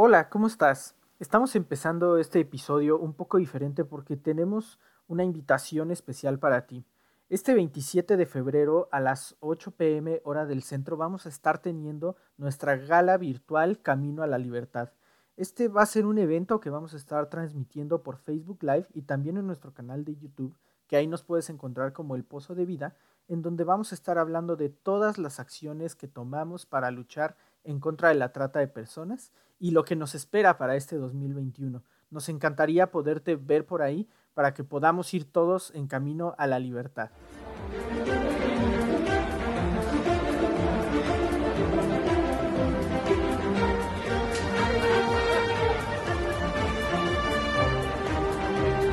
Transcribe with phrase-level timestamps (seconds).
[0.00, 0.94] Hola, ¿cómo estás?
[1.18, 4.78] Estamos empezando este episodio un poco diferente porque tenemos
[5.08, 6.84] una invitación especial para ti.
[7.28, 12.14] Este 27 de febrero a las 8 pm hora del centro vamos a estar teniendo
[12.36, 14.92] nuestra gala virtual Camino a la Libertad.
[15.36, 19.02] Este va a ser un evento que vamos a estar transmitiendo por Facebook Live y
[19.02, 20.56] también en nuestro canal de YouTube,
[20.86, 22.94] que ahí nos puedes encontrar como El Pozo de Vida,
[23.26, 27.36] en donde vamos a estar hablando de todas las acciones que tomamos para luchar
[27.68, 29.30] en contra de la trata de personas
[29.60, 31.82] y lo que nos espera para este 2021.
[32.10, 36.58] Nos encantaría poderte ver por ahí para que podamos ir todos en camino a la
[36.58, 37.10] libertad.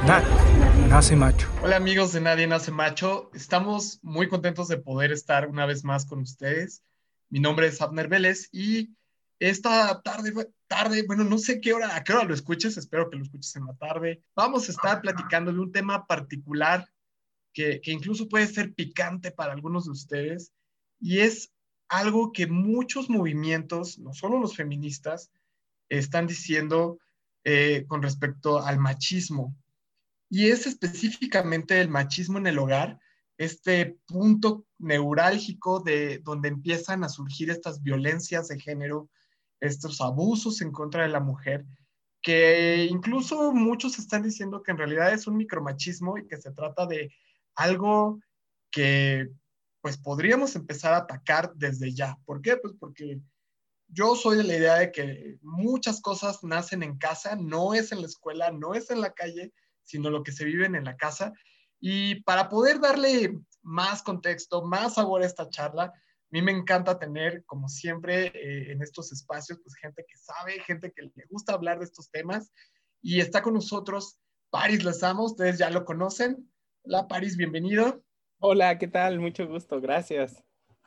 [0.06, 1.50] Nadie nace macho.
[1.64, 3.32] Hola amigos de Nadie nace macho.
[3.34, 6.84] Estamos muy contentos de poder estar una vez más con ustedes.
[7.30, 8.96] Mi nombre es Abner Vélez y
[9.40, 10.32] esta tarde,
[10.68, 13.56] tarde, bueno, no sé qué hora, a qué hora lo escuches, espero que lo escuches
[13.56, 14.22] en la tarde.
[14.36, 16.90] Vamos a estar platicando de un tema particular
[17.54, 20.54] que, que incluso puede ser picante para algunos de ustedes
[21.00, 21.52] y es
[21.88, 25.32] algo que muchos movimientos, no solo los feministas,
[25.90, 27.00] están diciendo
[27.44, 29.56] eh, con respecto al machismo.
[30.30, 33.00] Y es específicamente el machismo en el hogar,
[33.38, 39.10] este punto neurálgico de donde empiezan a surgir estas violencias de género,
[39.60, 41.66] estos abusos en contra de la mujer,
[42.22, 46.86] que incluso muchos están diciendo que en realidad es un micromachismo y que se trata
[46.86, 47.14] de
[47.56, 48.20] algo
[48.72, 49.30] que
[49.82, 52.18] pues podríamos empezar a atacar desde ya.
[52.26, 52.58] ¿Por qué?
[52.58, 53.20] Pues porque
[53.88, 58.02] yo soy de la idea de que muchas cosas nacen en casa, no es en
[58.02, 61.34] la escuela, no es en la calle, sino lo que se vive en la casa.
[61.80, 65.94] Y para poder darle más contexto, más sabor a esta charla,
[66.36, 70.92] mí me encanta tener, como siempre, eh, en estos espacios, pues gente que sabe, gente
[70.92, 72.52] que le gusta hablar de estos temas.
[73.02, 74.18] Y está con nosotros
[74.50, 76.52] Paris Lezama, ustedes ya lo conocen.
[76.84, 78.04] Hola Paris, bienvenido.
[78.40, 79.22] Hola, ¿qué tal?
[79.22, 80.44] Mucho gusto, gracias.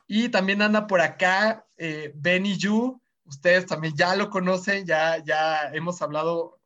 [0.06, 5.70] Y también anda por acá eh, Benny Yu, ustedes también ya lo conocen, ya, ya
[5.72, 6.60] hemos hablado,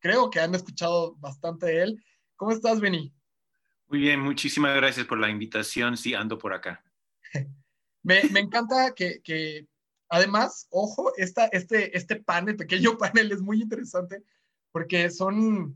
[0.00, 2.04] creo que han escuchado bastante de él.
[2.34, 3.14] ¿Cómo estás, Benny?
[3.88, 6.82] Muy bien, muchísimas gracias por la invitación, sí, ando por acá.
[8.02, 9.66] Me, encanta que,
[10.08, 14.22] además, ojo, esta, este, este panel, pequeño panel, es muy interesante
[14.72, 15.74] porque son,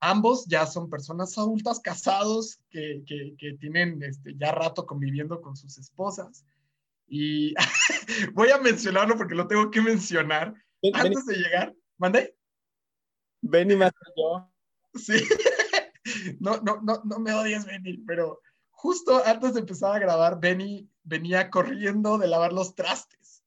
[0.00, 3.04] ambos ya son personas adultas, casados, que,
[3.60, 6.46] tienen este, ya rato conviviendo con sus esposas.
[7.08, 7.54] Y
[8.34, 10.54] voy a mencionarlo porque lo tengo que mencionar.
[10.94, 12.36] Antes de llegar, ¿mandé?
[13.40, 14.48] Benny más yo.
[14.94, 15.24] Sí.
[16.40, 18.40] No, no, no, no me odies, Benny, pero
[18.70, 23.42] justo antes de empezar a grabar, Benny venía corriendo de lavar los trastes,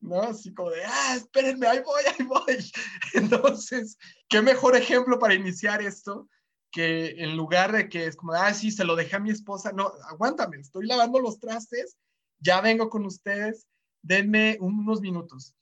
[0.00, 0.22] ¿no?
[0.22, 2.72] Así como de, ah, espérenme, ahí voy, ahí voy.
[3.14, 3.96] Entonces,
[4.28, 6.28] qué mejor ejemplo para iniciar esto
[6.72, 9.72] que en lugar de que es como, ah, sí, se lo dejé a mi esposa,
[9.72, 11.96] no, aguántame, estoy lavando los trastes,
[12.40, 13.68] ya vengo con ustedes,
[14.02, 15.54] denme unos minutos.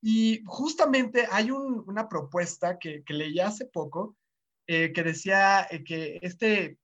[0.00, 4.16] Y justamente hay una propuesta que, que, leí hace poco
[4.66, 6.78] eh, que decía eh, que este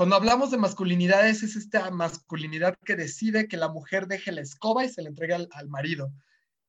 [0.00, 4.82] cuando hablamos de masculinidades, es esta masculinidad que decide que la mujer deje la escoba
[4.82, 6.10] y se le entregue al, marido.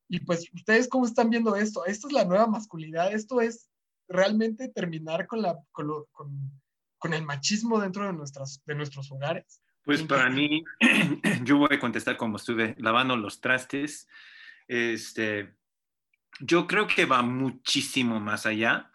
[0.09, 1.85] Y pues, ¿ustedes cómo están viendo esto?
[1.85, 3.69] Esto es la nueva masculinidad, esto es
[4.09, 9.61] realmente terminar con, la, con, el machismo dentro de, nuestras, de nuestros hogares.
[9.85, 10.65] Pues para mí,
[11.45, 14.09] yo voy a contestar como estuve lavando los trastes.
[14.67, 15.55] Este,
[16.41, 18.91] yo creo que va muchísimo más allá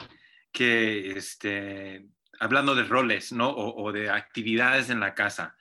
[0.56, 2.08] que este,
[2.40, 3.50] hablando de roles, ¿no?
[3.50, 5.54] O, de actividades en la casa.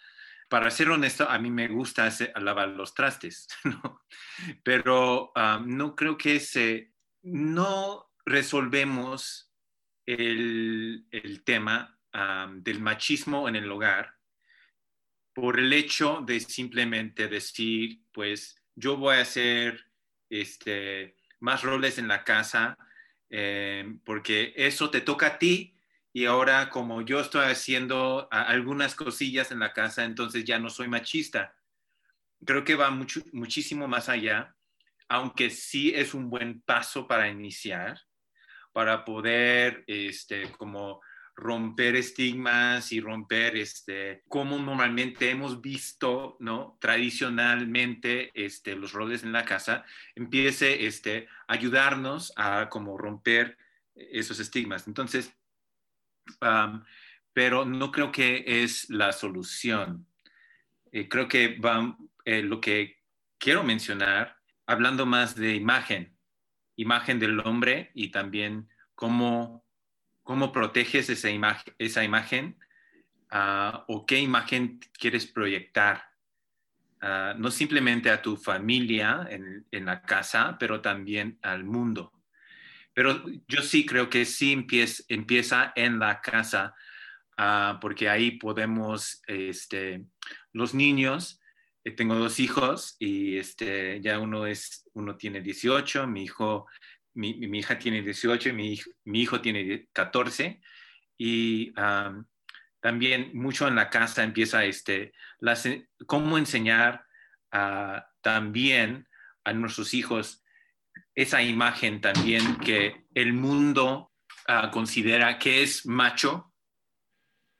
[0.48, 3.50] Para ser honesto, a mí me gusta lavar los trastes.
[4.64, 5.34] Pero
[5.66, 9.52] no creo que se, no resolvemos
[10.06, 11.06] el,
[11.44, 12.00] tema
[12.62, 14.16] del machismo en el hogar
[15.34, 19.92] por el hecho de simplemente decir, pues yo voy a hacer
[20.30, 22.78] este, más roles en la casa
[23.38, 25.76] eh, porque eso te toca a ti
[26.14, 30.88] y ahora como yo estoy haciendo algunas cosillas en la casa, entonces ya no soy
[30.88, 31.54] machista.
[32.46, 34.56] Creo que va muchísimo más allá,
[35.10, 38.00] aunque sí es un buen paso para iniciar,
[38.72, 41.02] para poder, este, como
[41.36, 49.34] romper estigmas y romper este como normalmente hemos visto no tradicionalmente este los roles en
[49.34, 49.84] la casa
[50.16, 53.58] empiece este ayudarnos a como romper
[53.96, 55.36] esos estigmas entonces
[57.36, 60.08] pero no creo que es la solución.
[60.92, 63.02] Eh, creo que va, eh, lo que
[63.38, 66.18] quiero mencionar, hablando más de imagen,
[66.78, 69.65] imagen del hombre y también cómo,
[70.26, 72.58] cómo proteges esa, imagen, esa imagen
[73.32, 76.04] ah, o qué imagen quieres proyectar.
[77.00, 82.12] Ah, no simplemente a tu familia en, en, la casa, pero también al mundo.
[82.96, 86.74] Pero yo sí creo que sí empieza, empieza en la casa,
[87.38, 90.06] uh, porque ahí podemos, este,
[90.54, 91.40] los niños,
[91.84, 96.68] eh, tengo dos hijos y este, ya uno, es, uno tiene 18, mi, hijo,
[97.16, 100.62] mi, hija tiene 18, mi, mi hijo tiene 14
[101.18, 101.74] y
[102.80, 105.68] también mucho en la casa empieza este, las,
[106.06, 107.06] cómo enseñar
[108.22, 109.08] también
[109.44, 110.46] a nuestros hijos
[111.16, 114.12] esa imagen también que el mundo
[114.50, 116.54] uh, considera que es macho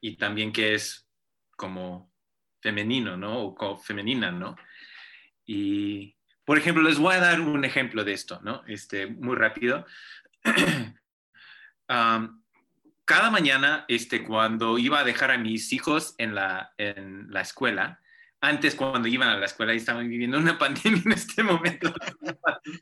[0.02, 1.08] y también que es
[1.56, 2.14] como
[2.62, 3.46] femenino, ¿no?
[3.46, 4.56] O femenina, ¿no?
[5.46, 6.15] Y,
[6.46, 8.64] por ejemplo, les voy a dar un ejemplo de esto, ¿no?
[8.68, 9.86] Este, muy rápido.
[11.90, 12.42] um,
[13.04, 18.00] cada mañana, este, cuando iba a dejar a mis hijos en la, en la escuela,
[18.42, 21.94] antes cuando iban a la escuela y estaban viviendo una pandemia en este momento,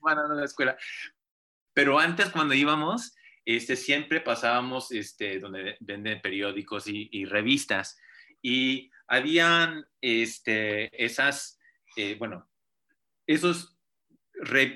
[0.02, 0.78] van a la escuela,
[1.74, 3.16] pero antes cuando íbamos,
[3.46, 7.98] este, siempre pasábamos este, donde venden periódicos y, y revistas
[8.42, 11.60] y habían este, esas,
[11.96, 12.50] eh, bueno,
[13.28, 13.78] esos,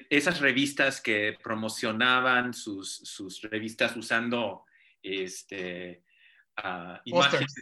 [0.09, 4.65] esas revistas que promocionaban sus, sus revistas usando
[5.01, 6.03] este,
[6.63, 7.53] uh, imágenes.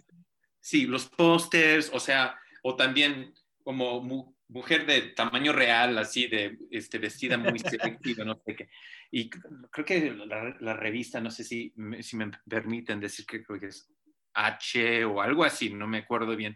[0.60, 3.34] Sí, los pósters, o sea, o también
[3.64, 8.70] como mu mujer de tamaño real, así de este, vestida muy selectiva, no sé qué.
[9.12, 13.60] Y creo que la, la, revista, no sé si, si me permiten decir que creo
[13.60, 13.90] que es
[14.34, 16.56] H o algo así, no me acuerdo bien.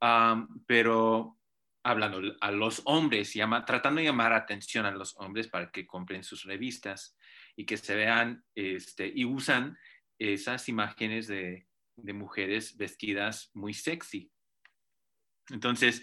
[0.00, 1.38] Um, pero
[1.84, 3.32] hablando a los hombres,
[3.66, 7.16] tratando de llamar atención a los hombres para que compren sus revistas
[7.56, 9.78] y que se vean este, y usan
[10.18, 11.66] esas imágenes de,
[11.96, 14.32] mujeres vestidas muy sexy.
[15.50, 16.02] Entonces,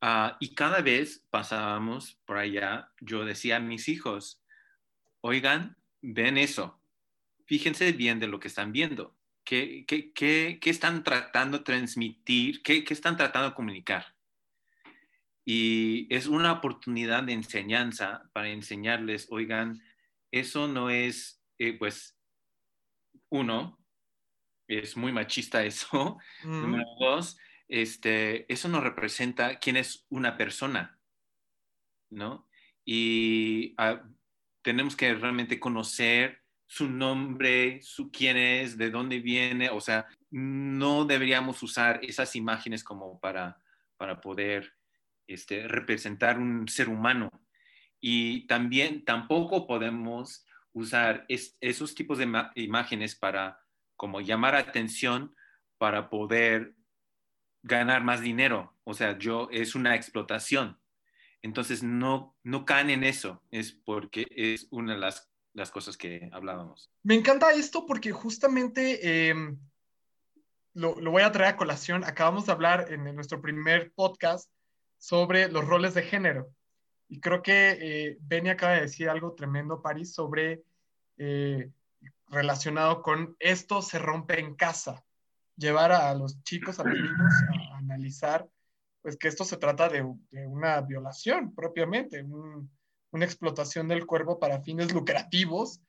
[0.00, 4.42] uh, y cada vez pasábamos por allá, yo decía a mis hijos,
[5.20, 6.80] oigan, ven eso,
[7.46, 9.18] fíjense bien de lo que están viendo.
[9.44, 12.62] ¿Qué, qué, qué, qué están tratando de transmitir?
[12.62, 14.14] ¿Qué, ¿Qué, están tratando de comunicar?
[15.44, 19.82] Y es una oportunidad de enseñanza para enseñarles, oigan,
[20.30, 22.18] eso no es, eh, pues,
[23.30, 23.80] uno,
[24.68, 26.18] es muy machista eso.
[26.42, 26.62] Mm.
[26.62, 27.36] Número dos,
[27.68, 30.98] este, eso no representa quién es una persona,
[32.10, 32.48] ¿no?
[32.84, 34.02] Y ah,
[34.62, 41.04] tenemos que realmente conocer su nombre, su quién es, de dónde viene, o sea, no
[41.04, 43.58] deberíamos usar esas imágenes como para,
[43.96, 44.72] para poder
[45.34, 47.30] este, representar un ser humano.
[48.00, 53.60] Y también tampoco podemos usar esos tipos de imágenes para
[53.96, 55.34] como llamar atención
[55.78, 56.74] para poder
[57.62, 58.76] ganar más dinero.
[58.84, 60.78] O sea, yo es una explotación.
[61.42, 66.28] Entonces no, no caen en eso, es porque es una de las las cosas que
[66.32, 66.90] hablábamos.
[67.02, 69.58] Me encanta esto porque justamente em,
[70.74, 72.04] lo, voy a traer a colación.
[72.04, 74.50] Acabamos de hablar en, nuestro primer podcast
[75.00, 76.54] sobre los roles de género.
[77.08, 80.62] Y creo que eh, Benny acaba de decir algo tremendo, París, sobre
[81.16, 81.70] eh,
[82.28, 85.02] relacionado con esto se rompe en casa.
[85.56, 87.34] Llevar a, los chicos, a los niños
[87.72, 88.48] a, analizar,
[89.02, 90.02] pues que esto se trata de,
[90.46, 92.70] una violación propiamente, un,
[93.10, 95.80] una explotación del cuerpo para fines lucrativos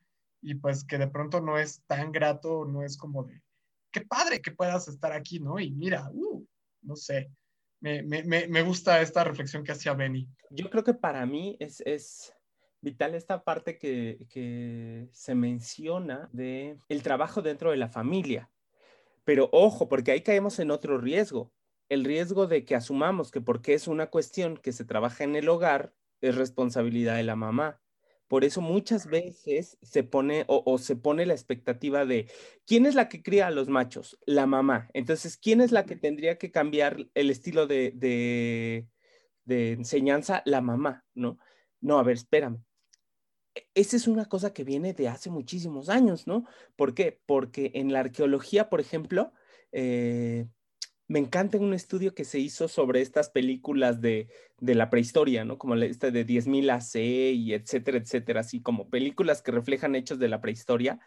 [0.42, 3.42] y pues que de pronto no es tan grato, no es como de,
[3.92, 5.60] qué padre que puedas estar aquí, ¿no?
[5.60, 6.46] Y mira, uh,
[6.82, 7.30] no sé,
[7.82, 10.30] me, me, me, gusta esta reflexión que hacía Benny.
[10.52, 12.34] Yo creo que para mí es, es
[12.80, 18.50] vital esta parte que, que se menciona de el trabajo dentro de la familia.
[19.24, 21.52] Pero ojo, porque ahí caemos en otro riesgo,
[21.90, 25.50] el riesgo de que asumamos que porque es una cuestión que se trabaja en el
[25.50, 27.81] hogar, es responsabilidad de la mamá.
[28.32, 32.32] Por eso muchas veces se pone o, se pone la expectativa de
[32.66, 34.90] quién es la que cría a los machos, la mamá.
[34.94, 38.88] Entonces, ¿quién es la que tendría que cambiar el estilo de, de,
[39.44, 40.44] de enseñanza?
[40.46, 41.40] La mamá, ¿no?
[41.82, 42.64] No, a ver, espérame.
[43.54, 46.46] E, esa es una cosa que viene de hace muchísimos años, ¿no?
[46.78, 47.20] ¿Por qué?
[47.26, 49.34] Porque en la arqueología, por ejemplo,
[49.74, 50.48] eh,
[51.12, 54.30] me encanta un estudio que se hizo sobre estas películas de,
[54.62, 55.58] la prehistoria, ¿no?
[55.58, 56.96] Como esta de 10.000 AC
[57.36, 61.02] y etcétera, etcétera, así como películas que reflejan hechos de la prehistoria.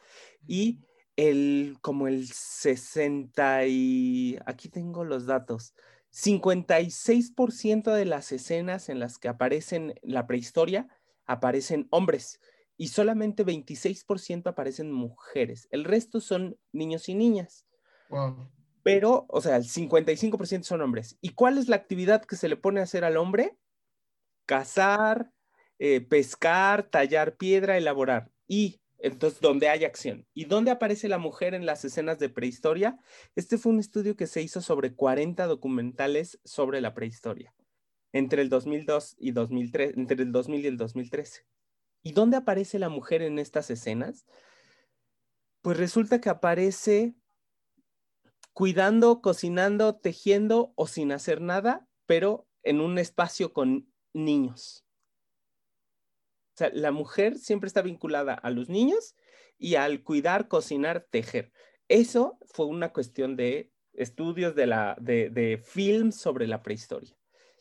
[0.46, 0.80] Y
[1.16, 5.72] el, como el 60 y, aquí tengo los datos,
[6.12, 10.86] 56% de las escenas en las que aparecen la prehistoria
[11.24, 12.42] aparecen hombres
[12.76, 15.66] y solamente 26% aparecen mujeres.
[15.70, 17.64] El resto son niños y niñas.
[18.84, 21.16] Pero, o sea, el 55% son hombres.
[21.22, 23.56] ¿Y cuál es la actividad que se le pone a hacer al hombre?
[24.46, 25.32] Cazar,
[25.78, 28.30] eh, pescar, tallar piedra, elaborar.
[28.46, 30.26] Y entonces, donde hay acción.
[30.34, 32.98] ¿Y dónde aparece la mujer en las escenas de prehistoria?
[33.34, 37.54] Este fue un estudio que se hizo sobre 40 documentales sobre la prehistoria,
[38.12, 41.46] entre el 2002 y 2003, entre el 2000 y el 2013.
[42.02, 44.26] ¿Y dónde aparece la mujer en estas escenas?
[45.62, 47.14] Pues resulta que aparece
[48.54, 54.86] cuidando, cocinando, tejiendo o sin hacer nada, pero en un espacio con niños.
[56.54, 59.16] O sea, la mujer siempre está vinculada a los niños
[59.58, 61.52] y al cuidar, cocinar, tejer.
[61.88, 67.16] Eso fue una cuestión de estudios de, la, de, de film sobre la prehistoria.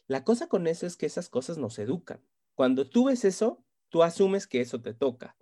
[0.08, 2.24] La cosa con eso es que esas cosas nos educan.
[2.54, 5.36] Cuando tú ves eso, tú asumes que eso te toca.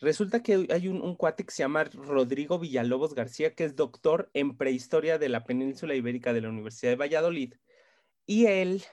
[0.00, 4.30] Resulta que hay un, un, cuate que se llama Rodrigo Villalobos García, que es doctor
[4.32, 7.54] en prehistoria de la península ibérica de la Universidad de Valladolid.
[8.26, 8.84] Y él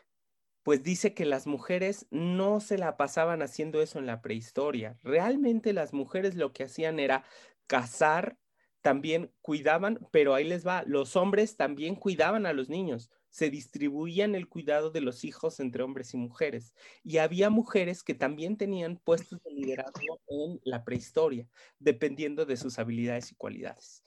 [0.66, 4.98] pues dice que las mujeres no se la pasaban haciendo eso en la prehistoria.
[5.04, 7.24] Realmente las mujeres lo que hacían era
[7.68, 8.40] cazar,
[8.82, 14.34] también cuidaban, pero ahí les va, los hombres también cuidaban a los niños, se distribuían
[14.34, 16.74] el cuidado de los hijos entre hombres y mujeres.
[17.04, 21.46] Y había mujeres que también tenían puestos de liderazgo en la prehistoria,
[21.78, 24.04] dependiendo de sus habilidades y cualidades.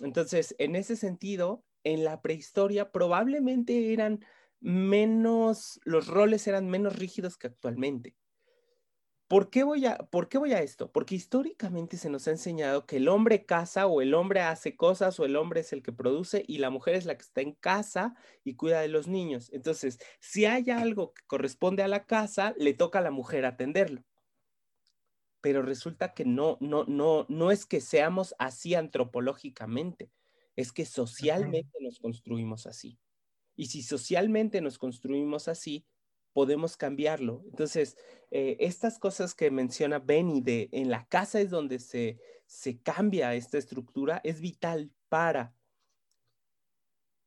[0.00, 4.22] Entonces, en ese sentido, en la prehistoria probablemente eran
[4.60, 8.14] menos, los roles eran menos rígidos que actualmente.
[9.28, 10.92] ¿Por qué, voy a, ¿Por qué voy a esto?
[10.92, 15.18] Porque históricamente se nos ha enseñado que el hombre casa o el hombre hace cosas
[15.18, 17.52] o el hombre es el que produce y la mujer es la que está en
[17.54, 18.14] casa
[18.44, 19.50] y cuida de los niños.
[19.52, 24.04] Entonces, si hay algo que corresponde a la casa, le toca a la mujer atenderlo.
[25.40, 30.12] Pero resulta que no, no, no, no es que seamos así antropológicamente,
[30.54, 32.98] es que socialmente nos construimos así.
[33.56, 35.86] Y si socialmente nos construimos así,
[36.36, 37.42] podemos cambiarlo.
[37.46, 37.96] Entonces,
[38.30, 43.34] eh, estas cosas que menciona Benny de en la casa es donde se, se cambia
[43.34, 45.54] esta estructura, es vital para,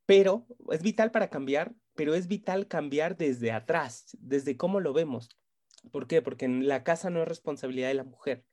[0.06, 5.30] pero es vital para cambiar, pero es vital cambiar desde atrás, desde cómo lo vemos.
[5.92, 6.22] ¿Por qué?
[6.22, 8.46] Porque en la casa no es responsabilidad de la mujer,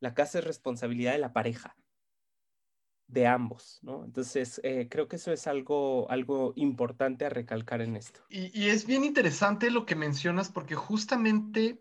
[0.00, 1.76] la casa es responsabilidad de la pareja
[3.08, 4.04] de ambos, ¿no?
[4.04, 8.20] Entonces, eh, creo que eso es algo, algo importante a recalcar en esto.
[8.28, 11.80] Y, es bien interesante lo que mencionas porque justamente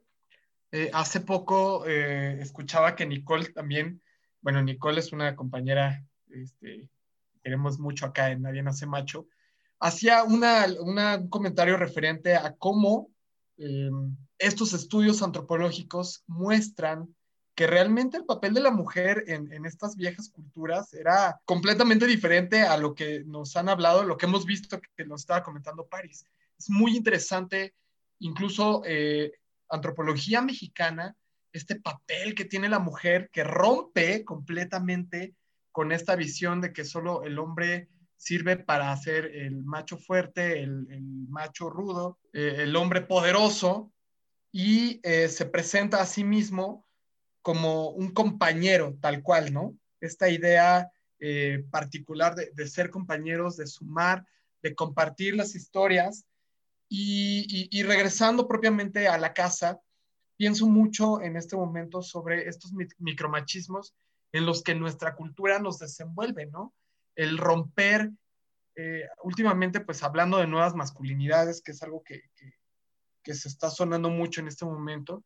[0.71, 4.01] eh, hace poco eh, escuchaba que Nicole también,
[4.41, 6.89] bueno, Nicole es una compañera, este,
[7.43, 9.27] queremos mucho acá en Nadie Nace Macho,
[9.79, 13.09] hacía una, un comentario referente a cómo
[14.37, 17.15] estos estudios antropológicos muestran
[17.55, 22.77] que realmente el papel de la mujer en, estas viejas culturas era completamente diferente a
[22.77, 26.25] lo que nos han hablado, lo que hemos visto que nos estaba comentando París.
[26.59, 27.73] Es muy interesante,
[28.19, 29.31] incluso eh,
[29.69, 31.15] antropología mexicana,
[31.53, 35.33] este papel que tiene la mujer que rompe completamente
[35.71, 40.85] con esta visión de que solo el hombre sirve para ser el macho fuerte, el,
[41.29, 43.93] macho rudo, eh, el hombre poderoso,
[44.51, 46.84] y eh, se presenta a sí mismo
[47.45, 49.77] como un compañero, tal cual, ¿no?
[50.01, 54.25] Esta idea eh, particular de, ser compañeros, de sumar,
[54.63, 56.25] de compartir las historias.
[56.89, 59.79] Y, regresando propiamente a la casa,
[60.37, 63.93] pienso mucho en este momento sobre estos micromachismos
[64.31, 66.73] en los que nuestra cultura nos desenvuelve, ¿no?
[67.13, 68.09] El romper,
[68.75, 72.23] eh, últimamente, pues hablando de nuevas masculinidades, que es algo que,
[73.21, 75.23] que se está sonando mucho en este momento,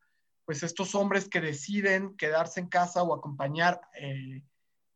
[0.49, 4.41] pues estos hombres que deciden quedarse en casa o acompañar eh,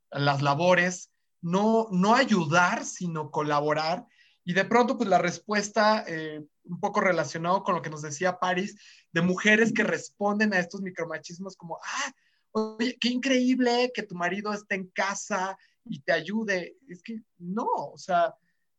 [0.10, 1.12] las labores,
[1.44, 4.08] no, no ayudar, sino colaborar.
[4.44, 8.40] Y de pronto, pues la respuesta, eh, un poco relacionado con lo que nos decía
[8.40, 8.76] Paris,
[9.12, 12.12] de mujeres que responden a estos micromachismos como, ah,
[12.54, 15.56] oye, qué increíble que tu marido esté en casa
[15.86, 16.78] y te ayude.
[16.88, 18.34] Es que no, o sea,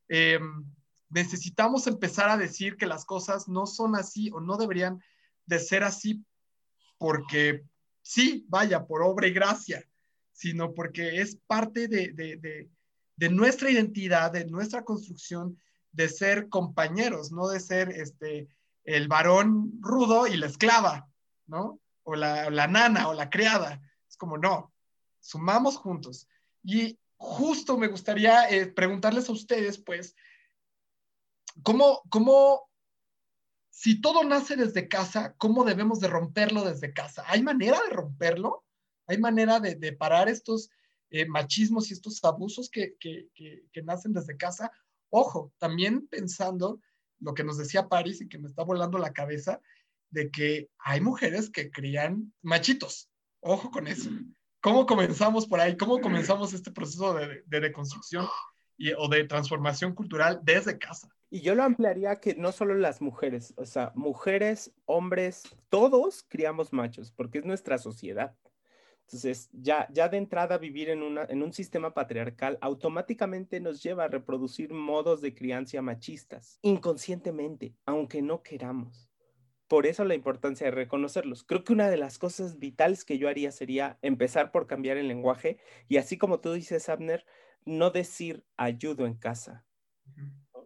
[0.09, 0.64] em,
[1.09, 5.00] necesitamos empezar a decir que las cosas no son así o no deberían
[5.47, 6.25] de ser así
[6.99, 7.65] porque
[8.03, 9.85] sí, vaya, por obra y gracia,
[10.33, 12.69] sino porque es parte de,
[13.31, 15.59] nuestra identidad, de nuestra construcción,
[15.93, 18.49] de ser compañeros, no de ser este,
[18.85, 21.09] el varón rudo y la esclava,
[21.47, 21.81] ¿no?
[22.03, 23.81] O la, nana o la criada.
[24.09, 24.73] Es como, no,
[25.21, 26.29] sumamos juntos.
[26.63, 30.15] Y justo me gustaría eh, preguntarles a ustedes, pues,
[31.63, 32.69] ¿cómo, cómo
[33.75, 37.25] si todo nace desde casa, ¿cómo debemos de romperlo desde casa?
[37.26, 38.64] ¿Hay manera de romperlo?
[39.09, 40.71] ¿Hay manera de, parar estos
[41.11, 44.71] eh, machismos y estos abusos que, que, nacen desde casa?
[45.11, 46.81] Ojo, también pensando
[47.19, 49.61] lo que nos decía Paris y que me está volando la cabeza,
[50.11, 53.11] de que hay mujeres que crían machitos.
[53.40, 54.09] Ojo con eso.
[54.61, 55.76] ¿Cómo comenzamos por ahí?
[55.76, 58.28] ¿Cómo comenzamos este proceso de, de deconstrucción
[58.99, 61.09] o de transformación cultural desde casa?
[61.31, 66.73] Y yo lo ampliaría que no solo las mujeres, o sea, mujeres, hombres, todos criamos
[66.73, 68.37] machos, porque es nuestra sociedad.
[69.07, 74.04] Entonces, ya, ya de entrada vivir en, una, en un sistema patriarcal automáticamente nos lleva
[74.04, 79.11] a reproducir modos de crianza machistas, inconscientemente, aunque no queramos.
[79.69, 81.43] Por eso la importancia de reconocerlos.
[81.43, 85.09] Creo que una de las cosas vitales que yo haría sería empezar por cambiar el
[85.09, 87.26] lenguaje y así como tú dices, Abner,
[87.64, 89.64] no decir ayudo en casa,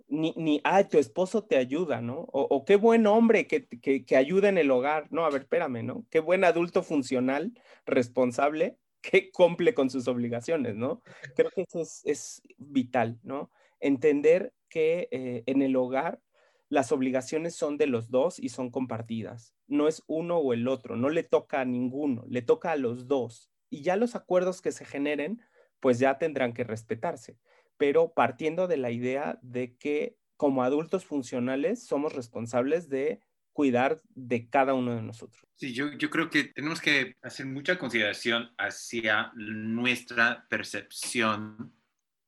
[0.09, 2.26] ni, ni, ah, tu esposo te ayuda, ¿no?
[2.33, 5.07] O, qué buen hombre que, que, ayuda en el hogar.
[5.11, 6.07] No, a ver, espérame, ¿no?
[6.11, 7.52] Qué buen adulto funcional,
[7.85, 11.02] responsable, que cumple con sus obligaciones, ¿no?
[11.37, 13.50] Creo que eso es, vital, ¿no?
[13.81, 16.21] Entender que eh, en el hogar
[16.69, 19.55] las obligaciones son de los dos y son compartidas.
[19.67, 23.09] No es uno o el otro, no le toca a ninguno, le toca a los
[23.09, 23.50] dos.
[23.71, 25.40] Y ya los acuerdos que se generen,
[25.81, 27.39] pues ya tendrán que respetarse
[27.79, 33.21] pero partiendo de la idea de que como adultos funcionales somos responsables de
[33.53, 35.45] cuidar de cada uno de nosotros.
[35.55, 41.73] Sí, yo, yo creo que tenemos que hacer mucha consideración hacia nuestra percepción.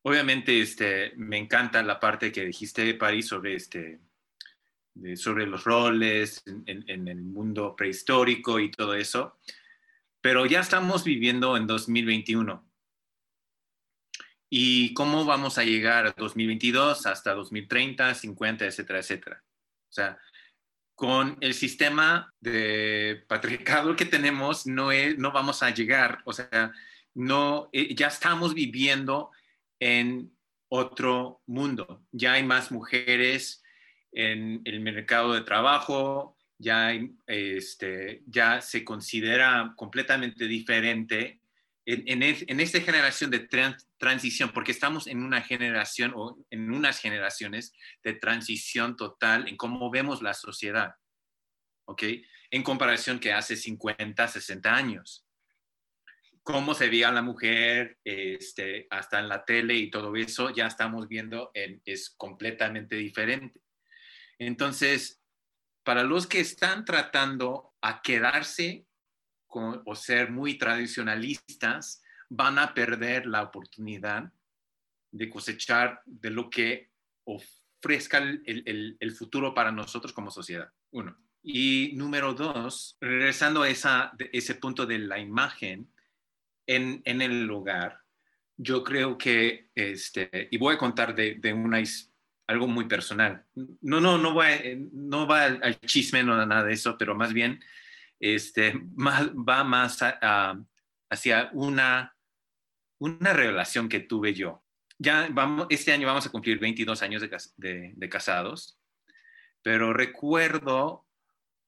[0.03, 4.01] Obviamente, este, me encanta la parte que dijiste, París, sobre, este,
[5.15, 9.39] sobre los roles en, el mundo prehistórico y todo eso,
[10.21, 12.70] pero ya estamos viviendo en 2021
[14.51, 19.45] y cómo vamos a llegar a 2022 hasta 2030, 50, etcétera, etcétera.
[19.89, 20.19] O sea,
[20.97, 26.73] con el sistema de patriarcado que tenemos, no, no vamos a llegar, o sea,
[27.15, 29.31] no, eh, ya estamos viviendo
[29.79, 30.37] en
[30.69, 32.05] otro mundo.
[32.13, 33.63] Ya hay más mujeres
[34.13, 36.93] en el mercado de trabajo, ya,
[37.27, 41.40] este, ya se considera completamente diferente
[41.87, 43.49] en, en, esta generación de
[43.99, 47.73] transición, porque estamos en una generación o en unas generaciones
[48.05, 50.95] de transición total en cómo vemos la sociedad,
[51.87, 52.03] ¿ok?
[52.51, 55.27] En comparación que hace 50, 60 años.
[56.43, 61.09] Cómo se veía la mujer este, hasta en la tele y todo eso, ya estamos
[61.09, 63.61] viendo, en, es completamente diferente.
[64.39, 65.23] Entonces,
[65.83, 68.87] para los que están tratando a quedarse
[69.51, 74.33] o ser muy tradicionalistas, van a perder la oportunidad
[75.11, 76.91] de cosechar de lo que
[77.25, 80.71] ofrezca el, futuro para nosotros como sociedad.
[80.93, 81.17] Uno.
[81.43, 85.91] Y número dos, regresando a esa, ese punto de la imagen
[86.67, 88.01] en, el lugar,
[88.57, 91.83] yo creo que, este, y voy a contar de, de una,
[92.47, 93.45] algo muy personal.
[93.55, 94.35] No, no, no,
[94.93, 97.61] no va al, al chisme, no nada de eso, pero más bien
[98.21, 99.99] este, va más
[101.11, 102.15] hacia una,
[102.99, 104.63] una relación que tuve yo.
[104.99, 107.23] Ya vamos, este año vamos a cumplir 22 años
[107.57, 108.79] de, casados,
[109.63, 111.07] pero recuerdo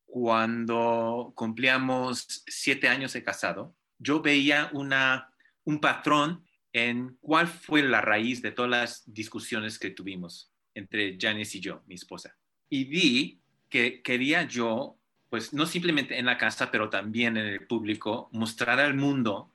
[0.05, 5.33] cuando cumplíamos siete años de casado, yo veía una,
[5.65, 11.59] un patrón en cuál fue la raíz de todas las discusiones que tuvimos entre Janice
[11.59, 12.37] y yo, mi esposa.
[12.69, 14.99] Y vi que quería yo
[15.33, 19.51] pues no simplemente en la casa, pero también en el público, mostrar al mundo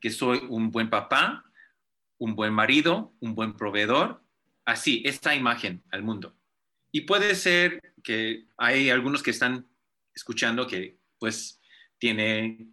[0.00, 1.44] que soy un buen papá,
[2.16, 4.22] un buen marido, un buen proveedor,
[4.64, 6.34] así, esta imagen al mundo.
[6.92, 9.66] Y puede ser que hay algunos que están
[10.14, 11.60] escuchando que pues
[11.98, 12.66] tiene,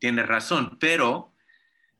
[0.00, 1.32] tiene razón, pero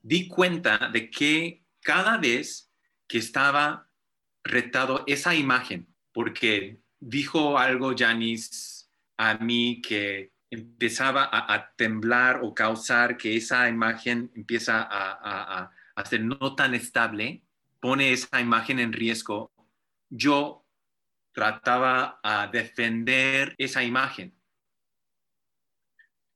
[0.03, 2.73] di cuenta de que cada vez
[3.07, 3.88] que estaba
[4.43, 8.78] retado esa imagen, porque dijo algo Janice
[9.18, 16.22] a mí que empezaba a, temblar o causar que esa imagen empieza a, a, ser
[16.22, 17.42] no tan estable,
[17.81, 19.52] pone esa imagen en riesgo,
[20.09, 20.64] yo
[21.33, 24.35] trataba a defender esa imagen.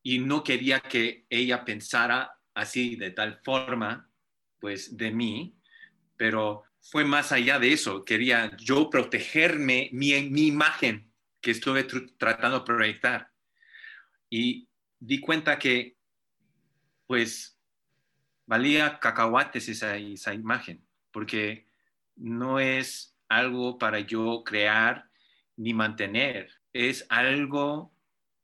[0.02, 4.10] Y no quería que ella pensara así de tal forma,
[4.58, 5.56] pues de mí,
[6.16, 11.11] pero fue más allá de eso, quería yo protegerme mi, mi imagen
[11.42, 11.84] que estuve
[12.16, 13.30] tratando de proyectar.
[14.30, 15.98] Y di cuenta que,
[17.06, 17.58] pues,
[18.46, 21.68] valía cacahuates esa, esa imagen, porque
[22.16, 25.10] no es algo para yo crear
[25.56, 26.50] ni mantener.
[26.72, 27.94] es algo,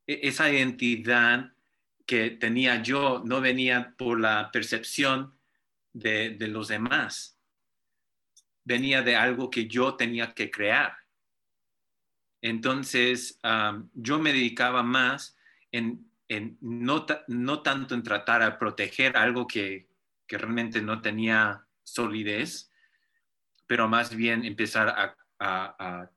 [0.06, 1.52] e, esa identidad
[2.06, 5.38] que tenía yo no venía por la percepción
[5.92, 7.38] de, los demás,
[8.64, 10.96] venía de algo que yo tenía que crear.
[12.40, 13.38] Entonces,
[13.94, 15.36] yo me dedicaba más
[15.72, 16.06] en,
[16.60, 19.88] no, no, tanto en tratar de proteger algo que,
[20.26, 22.70] que realmente no tenía solidez,
[23.66, 25.14] pero más bien empezar a,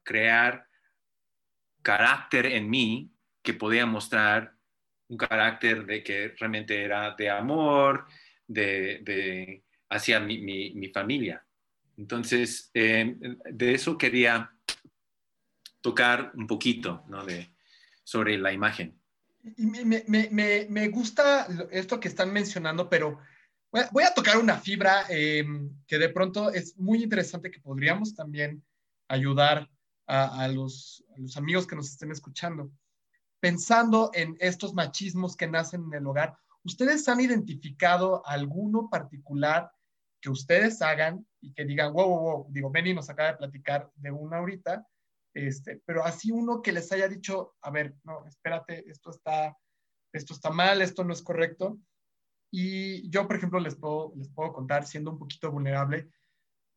[0.01, 0.65] crear
[1.83, 3.11] carácter en mí
[3.43, 4.55] que podía mostrar
[5.09, 8.07] un carácter de que realmente era de amor,
[8.47, 11.45] de, hacia mi, familia.
[11.97, 13.15] Entonces, eh,
[13.51, 14.51] de eso quería
[15.81, 17.03] tocar un poquito
[18.03, 18.99] sobre la imagen.
[19.57, 20.29] Me,
[20.69, 23.19] me, gusta esto que están mencionando, pero
[23.71, 28.61] Voy a tocar una fibra em, que de pronto es muy interesante que podríamos también
[29.07, 29.69] ayudar
[30.07, 31.05] a, los,
[31.37, 32.69] amigos que nos estén escuchando.
[33.39, 39.71] Pensando en estos machismos que nacen en el hogar, ¿ustedes han identificado alguno particular
[40.19, 43.89] que ustedes hagan y que digan, wow, wow, wow, digo, Benny nos acaba de platicar
[43.95, 44.85] de una ahorita,
[45.33, 49.57] este, pero así uno que les haya dicho, a ver, no, espérate, esto está,
[50.13, 51.79] esto está mal, esto no es correcto,
[52.51, 56.09] y yo, por ejemplo, les puedo, les puedo contar, siendo un poquito vulnerable,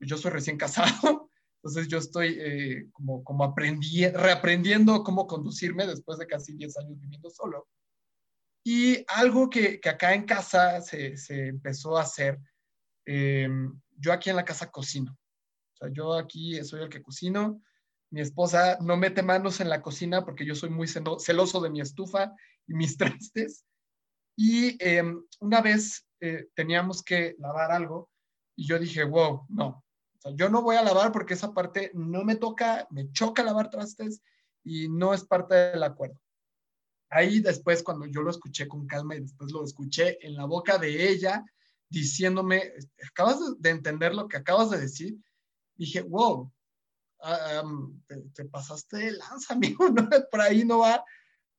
[0.01, 6.19] yo soy recién casado, entonces yo estoy eh, como, como aprendí, reaprendiendo cómo conducirme después
[6.19, 7.69] de casi 10 años viviendo solo.
[8.63, 12.39] Y algo que, que acá en casa se, se empezó a hacer,
[13.07, 13.49] eh,
[13.97, 15.19] yo aquí en la casa cocino.
[15.73, 17.63] O sea, yo aquí soy el que cocino.
[18.15, 21.81] Mi esposa no mete manos en la cocina porque yo soy muy celoso de mi
[21.81, 22.33] estufa
[22.65, 22.97] y mis
[23.33, 23.65] trastes.
[24.37, 28.09] Y em, una vez eh, teníamos que lavar algo
[28.55, 29.85] y yo dije, wow, no,
[30.37, 34.23] yo no voy a lavar porque esa parte no me toca, me choca lavar trastes
[34.63, 36.21] y no es parte del acuerdo.
[37.11, 40.79] Ahí después, cuando yo lo escuché con calma y después lo escuché en la boca
[40.79, 41.45] de ella
[41.89, 42.75] diciéndome,
[43.11, 45.17] acabas de entender lo que acabas de decir,
[45.75, 46.53] dije, wow,
[47.25, 47.65] ah,
[48.35, 49.87] te, pasaste de lanza, amigo,
[50.31, 51.05] por ahí no va,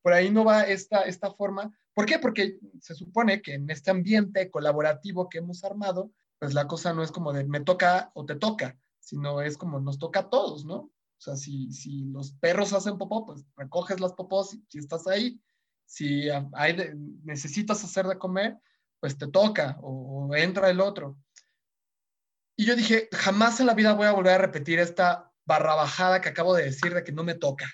[0.02, 2.18] por ahí no va esta, esta forma, ¿Por qué?
[2.18, 7.02] Porque se supone que en este ambiente colaborativo que hemos armado, pues la cosa no
[7.02, 10.66] es como de me toca o te toca, sino es como nos toca a todos,
[10.66, 10.76] ¿no?
[10.76, 15.40] O sea, si, si los perros hacen popó, pues recoges las popós si, estás ahí.
[15.86, 16.76] Si hay
[17.24, 18.58] necesitas hacer de comer,
[19.00, 21.18] pues te toca o, o entra el otro.
[22.56, 26.20] Y yo dije, jamás en la vida voy a volver a repetir esta barra bajada
[26.20, 27.66] que acabo de decir de que no me toca.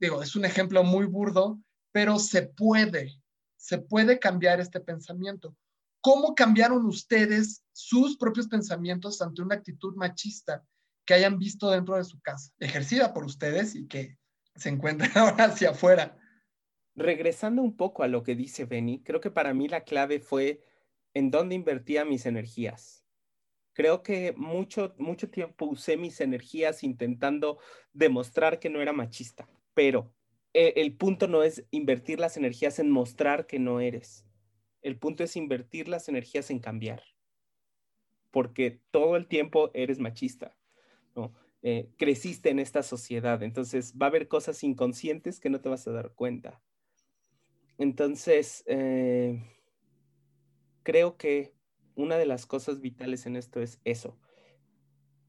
[0.00, 1.58] Digo, es un ejemplo muy burdo,
[1.92, 3.20] pero se puede,
[3.56, 5.56] se puede cambiar este pensamiento.
[6.00, 10.64] ¿Cómo cambiaron ustedes sus propios pensamientos ante una actitud machista
[11.04, 14.18] que hayan visto dentro de su casa, ejercida por ustedes y que
[14.54, 16.16] se encuentran ahora hacia afuera?
[16.94, 20.64] Regresando un poco a lo que dice Benny, creo que para mí la clave fue
[21.14, 23.04] en dónde invertía mis energías.
[23.78, 27.60] Creo que mucho, mucho tiempo usé mis energías intentando
[27.92, 30.12] demostrar que no era machista, pero
[30.52, 34.26] eh, el punto no es invertir las energías en mostrar que no eres.
[34.82, 37.04] El punto es invertir las energías en cambiar.
[38.32, 40.56] Porque todo el tiempo eres machista.
[41.14, 41.32] ¿no?
[41.62, 43.44] Eh, creciste en esta sociedad.
[43.44, 46.60] Entonces va a haber cosas inconscientes que no te vas a dar cuenta.
[47.78, 49.40] Entonces, eh,
[50.82, 51.56] creo que
[51.98, 54.18] una de las cosas vitales en esto es eso.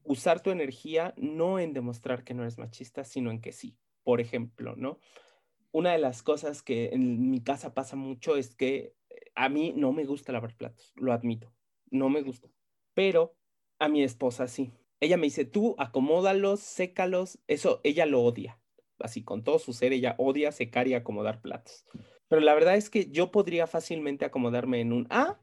[0.04, 4.20] Usar tu energía no en demostrar que no eres machista, sino en que sí por
[4.20, 4.98] ejemplo, ¿no?
[5.72, 9.72] Una de las cosas que en mi casa pasa mucho es que eh, a mí
[9.76, 11.52] no me gusta lavar platos, lo admito,
[11.90, 12.48] no me gusta,
[12.94, 13.36] pero
[13.78, 14.72] a mi esposa sí.
[14.98, 18.58] Ella me dice, tú acomódalos, sécalos, eso ella lo odia,
[18.98, 21.86] así con todo su ser, ella odia secar y acomodar platos.
[22.28, 25.40] Pero la verdad es que yo podría fácilmente acomodarme en un, ah,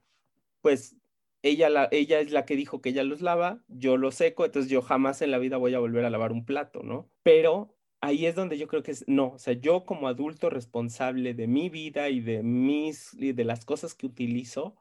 [0.62, 0.96] pues
[1.42, 4.72] ella, la, ella es la que dijo que ella los lava, yo los seco, entonces
[4.72, 7.12] yo jamás en la vida voy a volver a lavar un plato, ¿no?
[7.24, 11.34] Pero ahí es donde yo creo que es, no, o sea, yo como adulto responsable
[11.34, 14.76] de mi vida y de mis, y de las cosas que utilizo,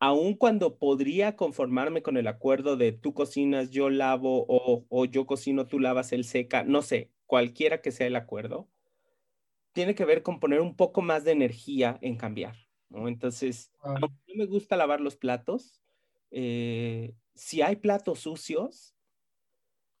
[0.00, 5.26] aun cuando podría conformarme con el acuerdo de tú cocinas, yo lavo, o, o yo
[5.26, 8.68] cocino, tú lavas, él seca, no sé, cualquiera que sea el acuerdo,
[9.72, 12.56] tiene que ver con poner un poco más de energía en cambiar,
[12.90, 13.08] ¿no?
[13.08, 15.82] Entonces, no me gusta lavar los platos,
[16.30, 18.94] eh, si hay platos sucios,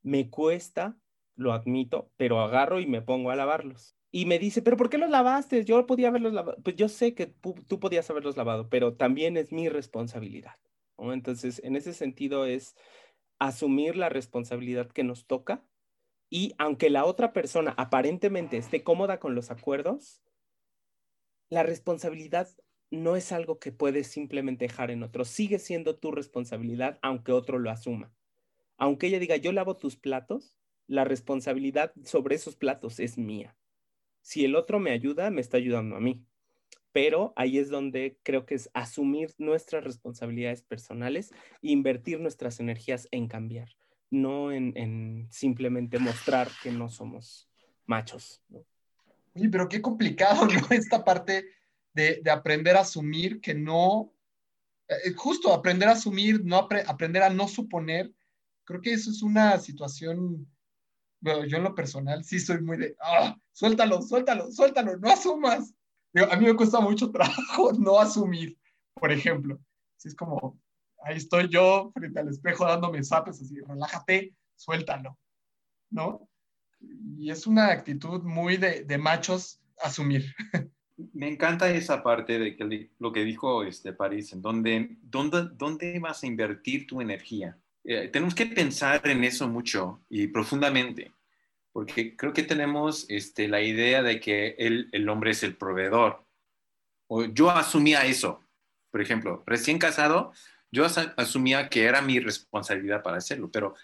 [0.02, 0.98] me cuesta
[1.36, 3.96] lo admito, pero agarro y me pongo a lavarlos.
[4.12, 5.64] Y me dice, pero ¿por qué los lavaste?
[5.64, 6.62] Yo podía haberlos lavado.
[6.62, 10.56] Pues yo sé que tú podías haberlos lavado, pero también es mi responsabilidad.
[10.98, 12.76] Entonces, en ese sentido es
[13.38, 15.64] asumir la responsabilidad que nos toca
[16.30, 20.22] Y aunque la otra persona aparentemente esté cómoda con los acuerdos,
[21.50, 22.48] la responsabilidad
[22.90, 25.24] no es algo que puedes simplemente dejar en otro.
[25.24, 28.12] Sigue siendo tu responsabilidad aunque otro lo asuma.
[28.76, 30.54] Aunque ella diga, yo lavo tus platos,
[30.86, 33.56] la responsabilidad sobre esos platos es mía.
[34.22, 36.24] Si el otro me ayuda, me está ayudando a mí.
[36.92, 41.30] Pero ahí es donde creo que es asumir nuestras responsabilidades personales
[41.62, 43.68] e invertir nuestras energías en cambiar,
[44.10, 47.48] no en, simplemente mostrar que no somos
[47.86, 48.42] machos.
[48.48, 48.64] ¿no?
[49.52, 50.48] Pero qué complicado.
[50.70, 51.46] Esta parte
[51.92, 54.12] de, aprender a asumir que no,
[54.88, 58.12] eh, justo aprender a asumir, no aprender a no suponer,
[58.64, 60.48] creo que eso es una situación,
[61.20, 65.74] bueno, yo en lo personal sí soy muy de, ah, suéltalo, suéltalo, suéltalo, no asumas.
[66.14, 68.58] a mí me cuesta mucho trabajo no asumir,
[68.94, 69.60] por ejemplo.
[69.96, 70.58] Si es como,
[71.02, 75.18] ahí estoy yo frente al espejo dándome zapes así, relájate, suéltalo,
[75.90, 76.28] ¿no?
[77.18, 80.34] Y es una actitud muy de, de machos asumir.
[81.12, 85.98] me encanta esa parte de que, lo que dijo este París, en donde, dónde, dónde
[85.98, 87.58] vas a invertir tu energía.
[87.84, 91.12] Eh, tenemos que pensar en eso mucho y profundamente,
[91.72, 96.24] porque creo que tenemos este, la idea de que el, el hombre es el proveedor.
[97.08, 98.44] O yo asumía eso,
[98.90, 100.32] por ejemplo, recién casado,
[100.72, 100.86] yo
[101.16, 103.74] asumía que era mi responsabilidad para hacerlo, pero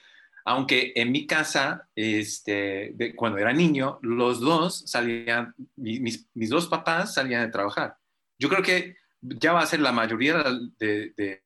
[0.48, 7.42] aunque en mi casa, este, cuando era niño, los dos salían, mis, dos papás salían
[7.42, 7.98] de trabajar.
[8.38, 10.44] Yo creo que ya va a ser la mayoría
[10.78, 11.42] de,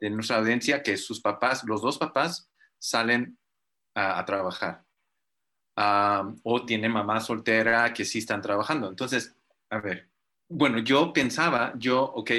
[0.00, 3.36] nuestra audiencia que sus papás, los dos papás, salen
[3.96, 4.84] a, trabajar.
[6.44, 8.88] o tiene mamá soltera que sí están trabajando.
[8.88, 9.34] Entonces,
[9.70, 10.08] a ver,
[10.48, 12.30] bueno, yo pensaba, yo, ok,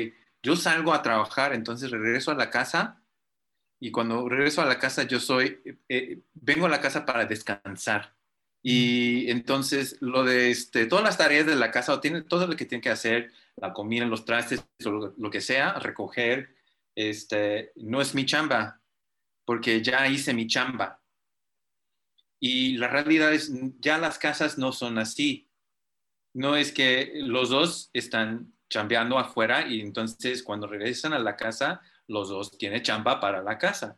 [0.42, 3.01] yo salgo a trabajar, entonces regreso a la casa
[3.84, 8.16] y cuando regreso a la casa yo soy, eh, vengo a la casa para descansar.
[8.62, 12.56] Y entonces lo de este, todas las tareas de la casa, o tiene todo lo
[12.56, 16.56] que tiene que hacer, la comida, los trastes, lo, lo, que sea, recoger,
[16.96, 18.80] este, no es mi chamba,
[19.46, 21.02] porque ya hice mi chamba.
[22.40, 25.50] Y la realidad es, ya las casas no son así.
[26.36, 31.82] No es que los dos están chambeando afuera y entonces cuando regresan a la casa,
[32.12, 33.98] los dos tienen chamba para la casa.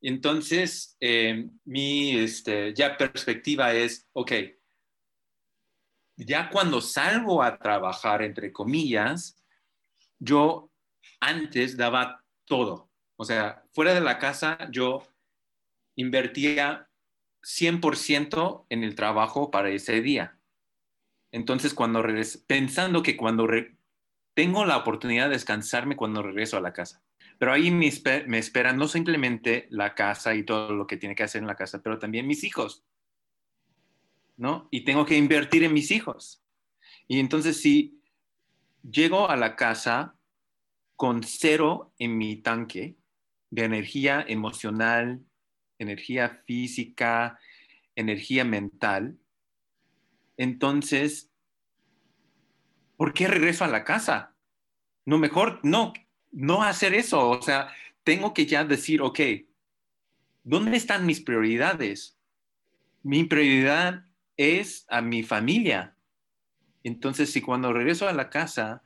[0.00, 4.32] Entonces, eh, mi este, ya perspectiva es, ok,
[6.16, 9.42] ya cuando salgo a trabajar, entre comillas,
[10.18, 10.70] yo
[11.20, 12.90] antes daba todo.
[13.16, 15.02] O sea, fuera de la casa yo
[15.96, 16.88] invertía
[17.42, 20.38] 100% en el trabajo para ese día.
[21.32, 22.02] Entonces, cuando
[22.46, 23.48] pensando que cuando
[24.34, 27.03] tengo la oportunidad de descansarme cuando regreso a la casa.
[27.38, 27.90] Pero ahí me,
[28.26, 31.56] me espera no simplemente la casa y todo lo que tiene que hacer en la
[31.56, 32.84] casa, pero también mis hijos.
[34.36, 34.68] ¿No?
[34.70, 36.42] Y tengo que invertir en mis hijos.
[37.06, 38.00] Y entonces si
[38.82, 40.16] llego a la casa
[40.96, 42.96] con cero en mi tanque
[43.50, 45.24] de energía emocional,
[45.78, 47.38] energía física,
[47.94, 49.18] energía mental,
[50.36, 51.30] entonces,
[52.96, 54.34] ¿por qué regreso a la casa?
[55.04, 55.92] No, mejor no,
[56.34, 57.30] no hacer eso.
[57.30, 57.68] O sea,
[58.02, 59.20] tengo que ya decir, ok,
[60.42, 62.18] ¿dónde están mis prioridades?
[63.02, 64.04] Mi prioridad
[64.36, 65.96] es a mi familia.
[66.82, 68.82] Entonces, si cuando regreso a la casa,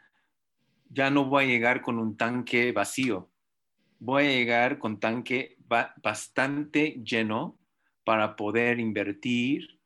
[0.91, 3.31] ya no voy a llegar con un tanque vacío,
[3.99, 5.57] voy a llegar con tanque
[6.03, 7.59] bastante lleno
[8.05, 9.81] para poder invertir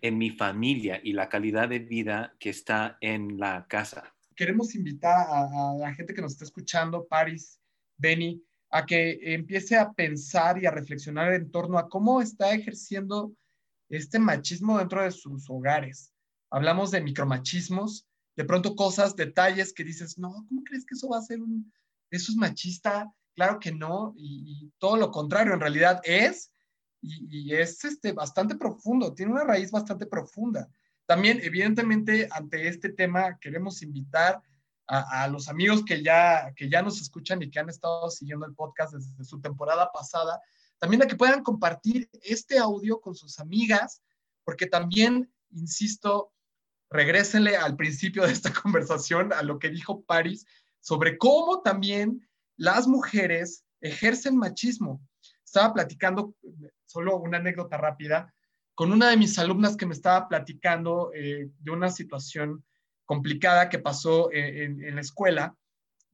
[0.00, 5.26] en mi familia y la calidad de vida que está en la casa queremos invitar
[5.28, 7.60] a, la gente que nos está escuchando, Paris,
[7.96, 13.34] Benny, a que empiece a pensar y a reflexionar en torno a cómo está ejerciendo
[13.88, 16.12] este machismo dentro de sus hogares.
[16.50, 21.18] Hablamos de micromachismos, de pronto cosas, detalles que dices, no, ¿cómo crees que eso va
[21.18, 21.70] a ser un,
[22.10, 23.12] eso es machista?
[23.34, 26.50] Claro que no, y, todo lo contrario, en realidad es,
[27.02, 30.68] y, y, es este, bastante profundo, tiene una raíz bastante profunda.
[31.12, 34.40] También, evidentemente, ante este tema, queremos invitar
[34.86, 38.54] a, los amigos que ya, que ya nos escuchan y que han estado siguiendo el
[38.54, 40.40] podcast desde su temporada pasada,
[40.78, 44.00] también a que puedan compartir este audio con sus amigas,
[44.42, 46.32] porque también, insisto,
[46.88, 50.46] regrésenle al principio de esta conversación a lo que dijo Paris
[50.80, 55.06] sobre cómo también las mujeres ejercen machismo.
[55.44, 56.34] Estaba platicando,
[56.86, 58.32] solo una anécdota rápida,
[58.74, 62.64] con una de mis alumnas que me estaba platicando eh, de una situación
[63.04, 65.56] complicada que pasó en, la escuela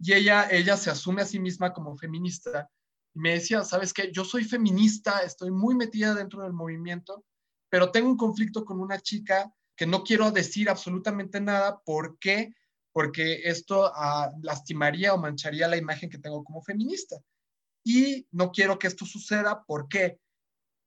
[0.01, 2.69] y ella, ella se asume a sí misma como feminista
[3.15, 4.11] y me decía, ¿sabes qué?
[4.13, 7.25] Yo soy feminista, estoy muy metida dentro del movimiento,
[7.69, 11.81] pero tengo un conflicto con una chica que no quiero decir absolutamente nada.
[11.85, 12.53] ¿Por qué?
[12.93, 17.17] Porque esto ah, lastimaría o mancharía la imagen que tengo como feminista.
[17.85, 19.65] Y no quiero que esto suceda.
[19.65, 20.19] ¿Por qué?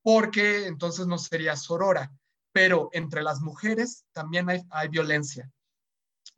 [0.02, 2.12] Porque entonces no sería sorora.
[2.52, 5.50] Pero entre las mujeres también hay, violencia.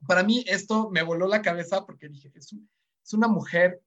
[0.08, 2.54] Para mí esto me voló la cabeza porque dije, es,
[3.14, 3.82] una mujer,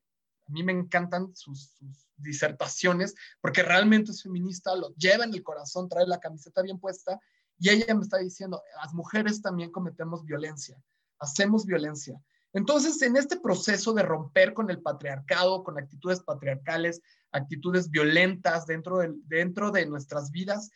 [0.47, 1.77] a mí me encantan sus
[2.17, 7.21] disertaciones, porque realmente es feminista, lo lleva en el corazón, trae la camiseta bien puesta,
[7.59, 10.83] y ella me está diciendo, las mujeres también cometemos violencia,
[11.19, 12.21] hacemos violencia.
[12.53, 18.99] Entonces, en este proceso de romper con el patriarcado, con actitudes patriarcales, actitudes violentas dentro
[18.99, 20.71] de, dentro de nuestras vidas,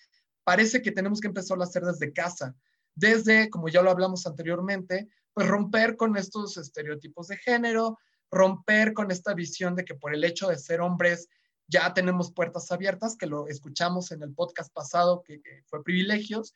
[0.44, 2.54] parece que tenemos que empezar a hacer desde casa,
[2.94, 7.98] desde, como ya lo hablamos anteriormente, pues romper con estos estereotipos de género,
[8.30, 11.28] romper con esta visión de que por el hecho de ser hombres
[11.66, 16.52] ya tenemos puertas abiertas, que lo escuchamos en el podcast pasado, que, fue privilegios,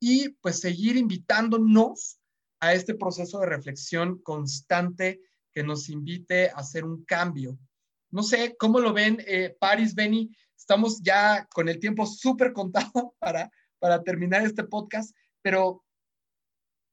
[0.00, 2.18] y pues seguir invitándonos
[2.60, 5.20] a este proceso de reflexión constante
[5.52, 7.58] que nos invite a hacer un cambio.
[8.10, 13.14] No sé cómo lo ven, eh, Paris, Benny, estamos ya con el tiempo súper contado
[13.18, 15.82] para, para terminar este podcast, pero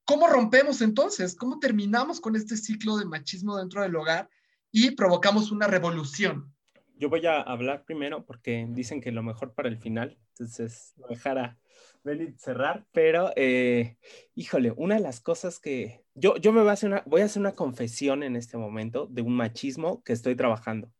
[0.06, 1.34] ¿Cómo rompemos entonces?
[1.34, 4.28] ¿Cómo terminamos con este ciclo de machismo dentro del hogar
[4.70, 6.53] y provocamos una revolución?
[6.96, 11.06] Yo voy a hablar primero porque dicen que lo mejor para el final, entonces voy
[11.06, 11.58] a dejar a
[12.04, 13.96] Beli cerrar, pero eh,
[14.34, 17.24] híjole, una de las cosas que yo, yo me voy a, hacer una, voy a
[17.24, 20.92] hacer una confesión en este momento de un machismo que estoy trabajando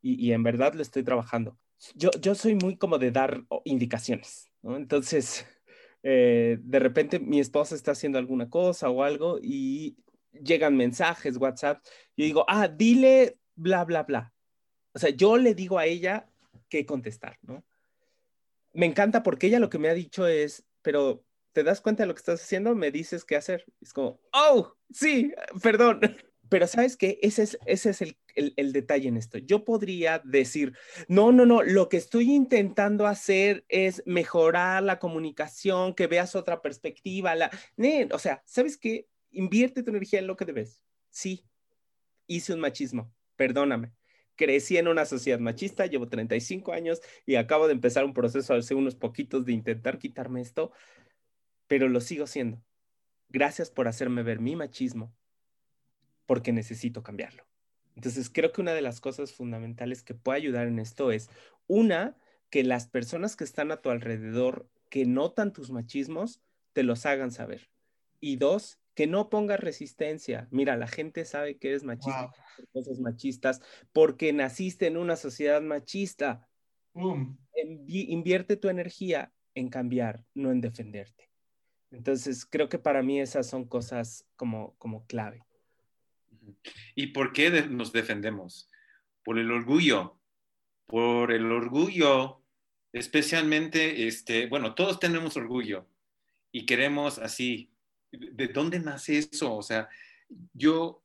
[0.00, 1.58] y, y en verdad lo estoy trabajando.
[1.94, 4.76] Yo, yo soy muy como de dar indicaciones, ¿no?
[4.76, 5.46] Entonces,
[6.02, 9.96] eh, de repente mi esposa está haciendo alguna cosa o algo y
[10.32, 14.32] llegan mensajes, WhatsApp, y digo, ah, dile bla, bla, bla.
[14.96, 16.26] O sea, yo le digo a ella
[16.70, 17.62] qué contestar, ¿no?
[18.72, 22.06] Me encanta porque ella lo que me ha dicho es, pero ¿te das cuenta de
[22.06, 22.74] lo que estás haciendo?
[22.74, 23.66] Me dices qué hacer.
[23.82, 26.00] Es como, oh, sí, perdón.
[26.48, 29.38] Pero sabes qué, ese es, ese es el, el, detalle en esto.
[29.38, 30.74] Yo podría decir,
[31.08, 36.62] no, no, no, lo que estoy intentando hacer es mejorar la comunicación, que veas otra
[36.62, 37.34] perspectiva.
[37.34, 37.50] La...
[38.12, 39.08] o sea, ¿sabes qué?
[39.32, 40.80] Invierte tu energía en lo que debes.
[41.10, 41.44] Sí,
[42.28, 43.92] hice un machismo, perdóname.
[44.36, 48.74] Crecí en una sociedad machista, llevo 35 años y acabo de empezar un proceso hace
[48.74, 50.72] unos poquitos de intentar quitarme esto,
[51.66, 52.62] pero lo sigo siendo.
[53.28, 55.12] Gracias por hacerme ver mi machismo,
[56.26, 57.44] porque necesito cambiarlo.
[57.96, 61.30] Entonces, creo que una de las cosas fundamentales que puede ayudar en esto es,
[61.66, 62.16] una,
[62.50, 66.42] que las personas que están a tu alrededor, que notan tus machismos,
[66.74, 67.70] te los hagan saber.
[68.20, 70.48] Y dos, que no pongas resistencia.
[70.50, 73.60] Mira, la gente sabe que eres machista por cosas machistas
[73.92, 76.48] porque naciste en una sociedad machista.
[77.86, 81.30] Invierte tu energía en cambiar, no en defenderte.
[81.90, 85.44] Entonces, creo que para mí esas son cosas como, como clave.
[86.94, 88.70] ¿Y por qué nos defendemos?
[89.22, 90.18] Por el orgullo.
[90.86, 92.42] Por el orgullo,
[92.92, 95.86] especialmente, este, bueno, todos tenemos orgullo
[96.50, 97.75] y queremos así.
[98.12, 99.54] ¿De dónde nace eso?
[99.54, 99.88] O sea,
[100.52, 101.02] yo,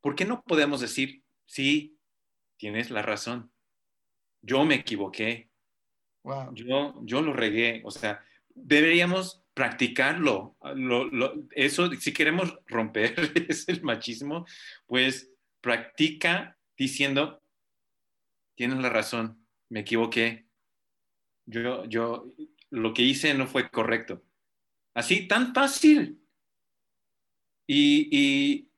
[0.00, 1.98] ¿por qué no podemos decir, sí,
[2.58, 3.52] tienes la razón?
[4.42, 5.50] Yo me equivoqué.
[6.52, 7.82] Yo, yo lo regué.
[7.84, 10.56] O sea, deberíamos practicarlo.
[11.52, 13.14] eso, si queremos romper
[13.48, 14.46] ese machismo,
[14.86, 17.42] pues practica diciendo,
[18.54, 20.46] tienes la razón, me equivoqué.
[21.46, 22.32] Yo, yo,
[22.70, 24.22] lo que hice no fue correcto.
[24.96, 26.22] Así, tan fácil.
[27.68, 28.70] Y,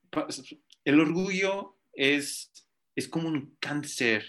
[0.84, 2.52] el orgullo es,
[2.96, 4.26] es como un cáncer.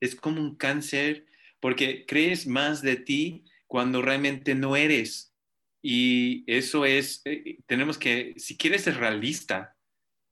[0.00, 1.26] Es como un cáncer
[1.60, 5.32] porque crees más de ti cuando realmente no eres.
[5.80, 9.76] Y eso es, eh, tenemos que, si quieres ser realista,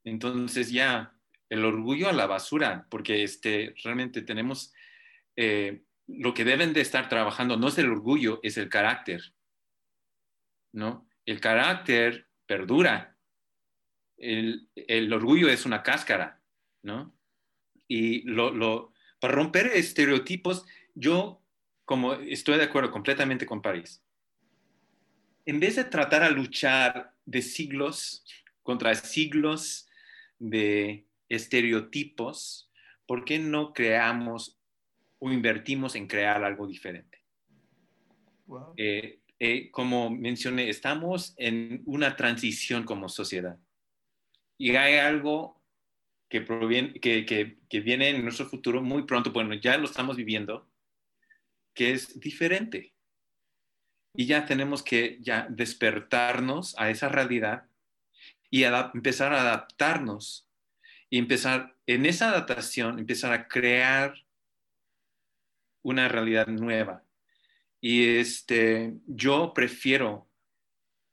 [0.02, 1.14] entonces ya
[1.48, 4.72] el orgullo a la basura, porque este, realmente tenemos,
[5.36, 9.35] eh, lo que deben de estar trabajando no es el orgullo, es el carácter,
[10.76, 11.08] ¿no?
[11.24, 13.16] El carácter perdura,
[14.18, 16.42] el, el orgullo es una cáscara,
[16.82, 17.16] ¿no?
[17.88, 21.42] Y lo, lo, para romper estereotipos, yo
[21.86, 24.04] como estoy de acuerdo completamente con París,
[25.46, 28.24] en vez de tratar a luchar de siglos
[28.62, 29.88] contra siglos
[30.38, 32.70] de estereotipos,
[33.06, 34.60] ¿por qué no creamos
[35.20, 37.22] o invertimos en crear algo diferente?
[38.76, 43.58] Eh, eh, como mencioné, estamos en una transición como sociedad
[44.58, 45.62] y hay algo
[46.28, 50.68] que, proviene, que, que, viene en nuestro futuro muy pronto, bueno, ya lo estamos viviendo,
[51.74, 52.94] que es diferente.
[54.14, 57.68] Y ya tenemos que ya despertarnos a esa realidad
[58.50, 60.48] y empezar a adaptarnos
[61.10, 64.14] y empezar en esa adaptación, empezar a crear
[65.82, 67.05] una realidad nueva.
[67.80, 70.28] Y este, yo prefiero,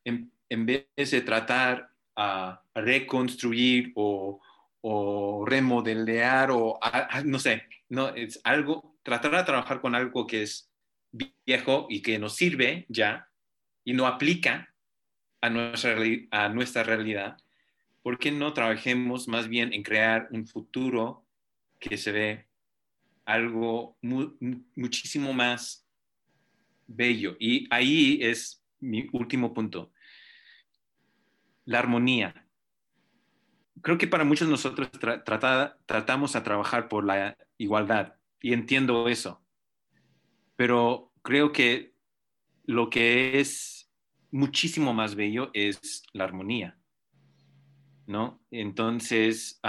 [0.06, 4.42] en, en vez de tratar a reconstruir o,
[4.82, 6.80] o o
[7.26, 10.70] no sé, no es algo tratar de trabajar con algo que es
[11.46, 13.30] viejo y que nos sirve ya
[13.84, 14.74] y no aplica
[15.42, 15.96] a nuestra,
[16.32, 17.38] a nuestra realidad,
[18.02, 21.26] ¿por qué no trabajemos más bien en crear un futuro
[21.80, 22.48] que se ve
[23.26, 25.83] algo muchísimo más
[26.88, 27.36] bello?
[27.40, 29.92] Y ahí es mi último punto,
[31.66, 32.44] la armonía
[33.84, 34.90] creo que para muchos nosotros
[35.86, 39.44] tratamos a trabajar por la igualdad y entiendo eso,
[40.56, 41.94] pero creo que
[42.66, 43.92] lo que es
[44.32, 46.78] muchísimo más bello es la armonía,
[48.08, 48.42] ¿no?
[48.52, 49.60] Entonces,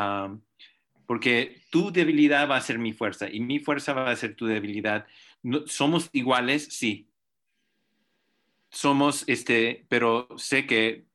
[1.07, 4.47] porque tu debilidad va a ser mi fuerza y mi fuerza va a ser tu
[4.47, 5.07] debilidad.
[5.67, 6.69] ¿Somos iguales?
[6.71, 7.09] Sí.
[8.71, 11.07] Somos, este, pero sé que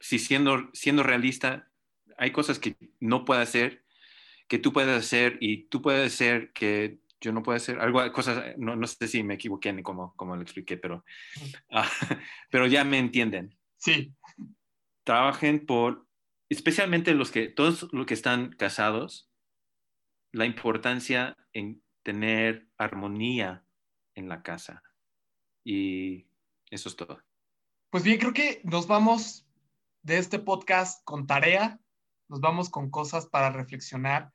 [0.00, 1.70] si siendo, siendo realista,
[2.16, 3.84] hay cosas que no puedo hacer,
[4.48, 7.78] que tú puedes hacer y tú puedes hacer que yo no puedo hacer.
[7.78, 11.04] Algo, cosas, no, no sé si me equivoqué ni cómo, cómo lo expliqué, pero,
[11.70, 11.88] ah,
[12.50, 13.56] pero ya me entienden.
[13.76, 14.14] Sí.
[15.04, 16.06] Trabajen por,
[16.48, 19.30] especialmente los que, todos los que están casados,
[20.32, 23.64] la importancia en tener armonía
[24.14, 24.82] en la casa.
[25.64, 26.26] Y
[26.70, 27.22] eso es todo.
[27.90, 29.46] Pues bien, creo que nos vamos
[30.02, 31.80] de este podcast con tarea
[32.30, 34.32] nos vamos con cosas para reflexionar.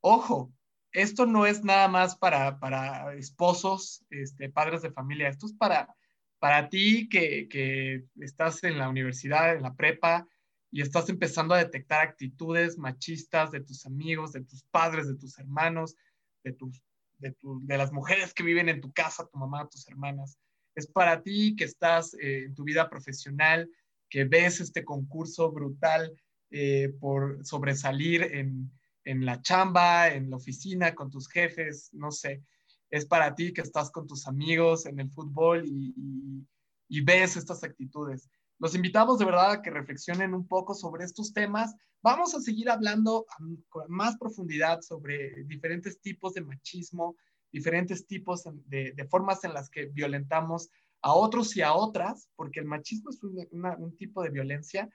[0.00, 0.52] Ojo,
[0.90, 5.94] esto no es nada más para, para esposos, este, padres de familia, esto es para,
[6.40, 10.26] para ti que, que estás en la universidad, en la prepa,
[10.72, 15.38] y estás empezando a detectar actitudes machistas de tus amigos, de tus padres, de tus
[15.38, 15.94] hermanos,
[16.42, 16.82] de, tus,
[17.18, 17.34] de,
[17.76, 20.38] las mujeres que viven en tu casa, tu mamá, tus hermanas.
[20.74, 23.70] Es para ti que estás eh, en tu vida profesional,
[24.08, 26.14] que ves este concurso brutal
[26.50, 28.70] eh, por sobresalir en,
[29.04, 32.42] la chamba, en la oficina, con tus jefes, no sé.
[32.90, 38.28] Es para ti que estás con tus amigos en el fútbol y, ves estas actitudes.
[38.58, 41.74] Los invitamos de verdad a que reflexionen un poco sobre estos temas.
[42.02, 43.26] Vamos a seguir hablando
[43.68, 47.16] con más profundidad sobre diferentes tipos de machismo,
[47.52, 50.70] diferentes tipos de, formas en las que violentamos
[51.02, 54.88] a otros y a otras, porque el machismo es un tipo de violencia.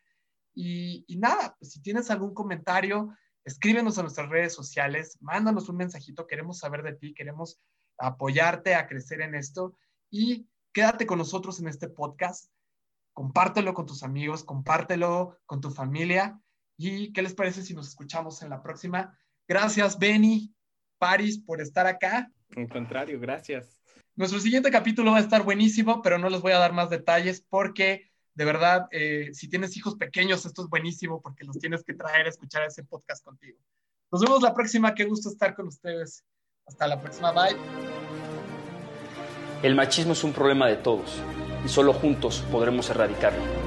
[0.53, 6.27] Y, nada, pues si tienes algún comentario, escríbenos a nuestras redes sociales, mándanos un mensajito,
[6.27, 7.59] queremos saber de ti, queremos
[7.97, 9.75] apoyarte a crecer en esto.
[10.09, 12.51] Y quédate con nosotros en este podcast,
[13.13, 16.39] compártelo con tus amigos, compártelo con tu familia
[16.77, 19.17] y qué les parece si nos escuchamos en la próxima.
[19.47, 20.53] Gracias, Benny,
[20.97, 22.31] Paris, por estar acá.
[22.51, 23.79] En contrario, gracias.
[24.15, 27.45] Nuestro siguiente capítulo va a estar buenísimo, pero no les voy a dar más detalles
[27.49, 31.93] porque de verdad, eh, si tienes hijos pequeños, esto es buenísimo porque los tienes que
[31.93, 33.59] traer a escuchar ese podcast contigo.
[34.11, 36.23] Nos vemos la próxima, qué gusto estar con ustedes.
[36.65, 37.57] Hasta la próxima, bye.
[39.63, 41.21] El machismo es un problema de todos
[41.65, 43.60] y solo juntos podremos erradicarlo.